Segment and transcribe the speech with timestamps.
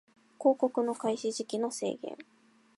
[0.39, 2.17] 広告の開始時期の制限